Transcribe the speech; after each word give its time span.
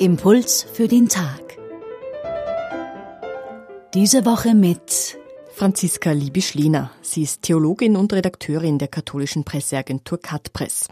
Impuls 0.00 0.62
für 0.72 0.88
den 0.88 1.10
Tag. 1.10 1.58
Diese 3.92 4.24
Woche 4.24 4.54
mit 4.54 5.18
Franziska 5.52 6.12
Liebisch-Lehner. 6.12 6.90
Sie 7.02 7.22
ist 7.22 7.42
Theologin 7.42 7.96
und 7.96 8.10
Redakteurin 8.14 8.78
der 8.78 8.88
katholischen 8.88 9.44
Presseagentur 9.44 10.18
Katpress. 10.18 10.88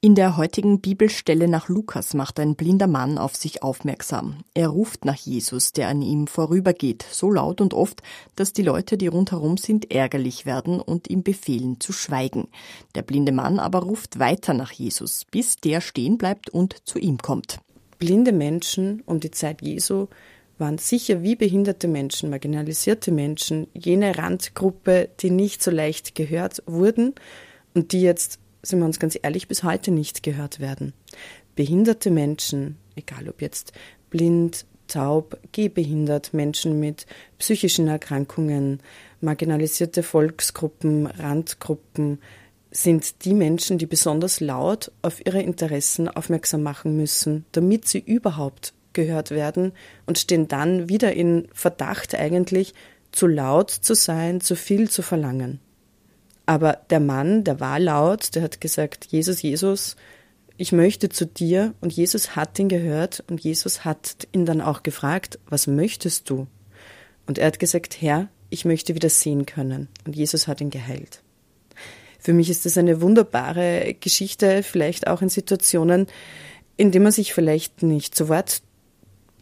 In 0.00 0.14
der 0.14 0.36
heutigen 0.36 0.80
Bibelstelle 0.80 1.48
nach 1.48 1.68
Lukas 1.68 2.14
macht 2.14 2.38
ein 2.38 2.54
blinder 2.54 2.86
Mann 2.86 3.18
auf 3.18 3.34
sich 3.34 3.64
aufmerksam. 3.64 4.44
Er 4.54 4.68
ruft 4.68 5.04
nach 5.04 5.16
Jesus, 5.16 5.72
der 5.72 5.88
an 5.88 6.00
ihm 6.00 6.28
vorübergeht, 6.28 7.04
so 7.10 7.32
laut 7.32 7.60
und 7.60 7.74
oft, 7.74 8.02
dass 8.36 8.52
die 8.52 8.62
Leute, 8.62 8.96
die 8.96 9.08
rundherum 9.08 9.56
sind, 9.56 9.90
ärgerlich 9.90 10.46
werden 10.46 10.80
und 10.80 11.10
ihm 11.10 11.24
befehlen 11.24 11.80
zu 11.80 11.92
schweigen. 11.92 12.46
Der 12.94 13.02
blinde 13.02 13.32
Mann 13.32 13.58
aber 13.58 13.80
ruft 13.80 14.20
weiter 14.20 14.54
nach 14.54 14.70
Jesus, 14.70 15.24
bis 15.28 15.56
der 15.56 15.80
stehen 15.80 16.18
bleibt 16.18 16.50
und 16.50 16.86
zu 16.86 17.00
ihm 17.00 17.18
kommt. 17.18 17.58
Blinde 17.98 18.32
Menschen 18.32 19.02
um 19.06 19.20
die 19.20 19.30
Zeit 19.30 19.62
Jesu 19.62 20.06
waren 20.58 20.78
sicher 20.78 21.22
wie 21.22 21.36
behinderte 21.36 21.88
Menschen, 21.88 22.30
marginalisierte 22.30 23.12
Menschen, 23.12 23.68
jene 23.74 24.18
Randgruppe, 24.18 25.08
die 25.20 25.30
nicht 25.30 25.62
so 25.62 25.70
leicht 25.70 26.14
gehört 26.14 26.62
wurden 26.66 27.14
und 27.74 27.92
die 27.92 28.02
jetzt 28.02 28.40
sind 28.62 28.80
wir 28.80 28.86
uns 28.86 28.98
ganz 28.98 29.18
ehrlich, 29.20 29.48
bis 29.48 29.62
heute 29.62 29.90
nicht 29.90 30.22
gehört 30.22 30.60
werden. 30.60 30.92
Behinderte 31.54 32.10
Menschen, 32.10 32.76
egal 32.96 33.28
ob 33.28 33.40
jetzt 33.40 33.72
blind, 34.10 34.66
taub, 34.88 35.38
gehbehindert, 35.52 36.34
Menschen 36.34 36.80
mit 36.80 37.06
psychischen 37.38 37.88
Erkrankungen, 37.88 38.80
marginalisierte 39.20 40.02
Volksgruppen, 40.02 41.06
Randgruppen, 41.06 42.18
sind 42.70 43.24
die 43.24 43.34
Menschen, 43.34 43.78
die 43.78 43.86
besonders 43.86 44.40
laut 44.40 44.92
auf 45.02 45.24
ihre 45.24 45.42
Interessen 45.42 46.08
aufmerksam 46.08 46.62
machen 46.62 46.96
müssen, 46.96 47.44
damit 47.52 47.88
sie 47.88 48.00
überhaupt 48.00 48.74
gehört 48.92 49.30
werden 49.30 49.72
und 50.06 50.18
stehen 50.18 50.48
dann 50.48 50.88
wieder 50.88 51.12
in 51.12 51.48
Verdacht 51.52 52.14
eigentlich, 52.14 52.74
zu 53.12 53.26
laut 53.26 53.70
zu 53.70 53.94
sein, 53.94 54.40
zu 54.40 54.54
viel 54.54 54.90
zu 54.90 55.02
verlangen. 55.02 55.60
Aber 56.46 56.78
der 56.90 57.00
Mann, 57.00 57.44
der 57.44 57.60
war 57.60 57.78
laut, 57.78 58.34
der 58.34 58.42
hat 58.42 58.60
gesagt, 58.60 59.06
Jesus, 59.06 59.42
Jesus, 59.42 59.96
ich 60.58 60.72
möchte 60.72 61.08
zu 61.08 61.24
dir. 61.24 61.74
Und 61.80 61.92
Jesus 61.92 62.36
hat 62.36 62.58
ihn 62.58 62.68
gehört 62.68 63.24
und 63.28 63.40
Jesus 63.40 63.84
hat 63.84 64.28
ihn 64.32 64.44
dann 64.44 64.60
auch 64.60 64.82
gefragt, 64.82 65.38
was 65.48 65.66
möchtest 65.66 66.28
du? 66.28 66.46
Und 67.26 67.38
er 67.38 67.46
hat 67.46 67.58
gesagt, 67.58 68.00
Herr, 68.00 68.28
ich 68.50 68.64
möchte 68.64 68.94
wieder 68.94 69.08
sehen 69.08 69.46
können. 69.46 69.88
Und 70.06 70.16
Jesus 70.16 70.48
hat 70.48 70.60
ihn 70.60 70.70
geheilt. 70.70 71.22
Für 72.18 72.32
mich 72.32 72.50
ist 72.50 72.66
das 72.66 72.76
eine 72.76 73.00
wunderbare 73.00 73.96
Geschichte, 74.00 74.62
vielleicht 74.62 75.06
auch 75.06 75.22
in 75.22 75.28
Situationen, 75.28 76.06
in 76.76 76.90
denen 76.90 77.04
man 77.04 77.12
sich 77.12 77.32
vielleicht 77.32 77.82
nicht 77.82 78.14
zu 78.14 78.28
Wort 78.28 78.62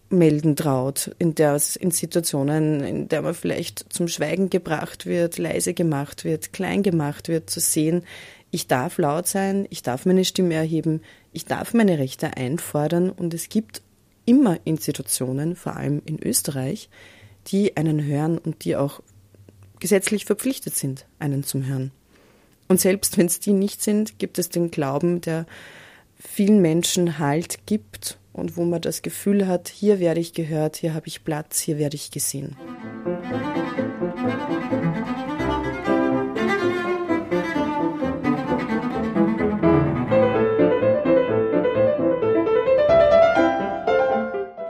melden 0.09 0.55
traut, 0.55 1.15
in 1.19 1.35
der 1.35 1.61
in 1.81 1.91
Situationen, 1.91 2.81
in 2.83 3.09
der 3.09 3.23
man 3.23 3.35
vielleicht 3.35 3.93
zum 3.93 4.09
Schweigen 4.09 4.51
gebracht 4.51 5.07
wird, 5.07 5.39
leise 5.39 5.75
gemacht 5.75 6.25
wird, 6.25 6.53
klein 6.53 6.83
gemacht 6.83 7.29
wird, 7.29 7.51
zu 7.51 7.61
sehen, 7.61 8.05
ich 8.51 8.69
darf 8.69 8.99
laut 8.99 9.27
sein, 9.27 9.67
ich 9.71 9.83
darf 9.83 10.07
meine 10.07 10.25
Stimme 10.25 10.55
erheben, 10.55 11.03
ich 11.33 11.45
darf 11.45 11.75
meine 11.75 11.99
Rechte 11.99 12.37
einfordern 12.37 13.11
und 13.11 13.35
es 13.35 13.49
gibt 13.49 13.83
immer 14.25 14.59
Institutionen, 14.65 15.57
vor 15.57 15.77
allem 15.77 16.03
in 16.05 16.23
Österreich, 16.23 16.89
die 17.49 17.77
einen 17.77 18.05
hören 18.05 18.39
und 18.39 18.65
die 18.65 18.77
auch 18.77 19.03
gesetzlich 19.81 20.25
verpflichtet 20.25 20.77
sind, 20.77 21.07
einen 21.19 21.43
zum 21.43 21.67
Hören. 21.67 21.91
Und 22.69 22.81
selbst 22.81 23.17
wenn 23.17 23.27
es 23.27 23.41
die 23.41 23.53
nicht 23.53 23.83
sind, 23.83 24.19
gibt 24.19 24.39
es 24.39 24.49
den 24.49 24.71
Glauben, 24.71 25.21
der 25.21 25.47
vielen 26.19 26.61
Menschen 26.61 27.19
Halt 27.19 27.67
gibt 27.67 28.19
und 28.33 28.57
wo 28.57 28.65
man 28.65 28.81
das 28.81 29.03
Gefühl 29.03 29.47
hat, 29.47 29.69
hier 29.69 30.01
werde 30.01 30.21
ich 30.21 30.33
gehört, 30.33 30.77
hier 30.77 30.95
habe 30.95 31.07
ich 31.07 31.25
Platz, 31.25 31.61
hier 31.61 31.79
werde 31.79 31.97
ich 31.97 32.11
gesehen. 32.11 32.57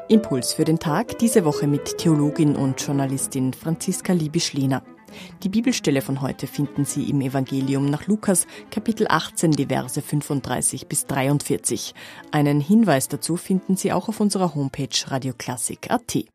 Impuls 0.09 0.53
für 0.53 0.65
den 0.65 0.79
Tag 0.79 1.19
diese 1.19 1.45
Woche 1.45 1.67
mit 1.67 1.99
Theologin 1.99 2.57
und 2.57 2.81
Journalistin 2.81 3.53
Franziska 3.53 4.13
Liebisch-Lehner. 4.13 4.83
Die 5.43 5.49
Bibelstelle 5.49 6.03
von 6.03 6.21
heute 6.21 6.47
finden 6.47 6.85
Sie 6.85 7.09
im 7.11 7.21
Evangelium 7.21 7.87
nach 7.87 8.07
Lukas, 8.07 8.47
Kapitel 8.71 9.07
18, 9.09 9.53
die 9.53 9.67
Verse 9.67 10.01
35 10.01 10.87
bis 10.87 11.07
43. 11.07 11.95
Einen 12.31 12.61
Hinweis 12.61 13.09
dazu 13.09 13.37
finden 13.37 13.77
Sie 13.77 13.93
auch 13.93 14.09
auf 14.09 14.21
unserer 14.21 14.55
Homepage 14.55 14.89
radioklassik.at. 15.07 16.27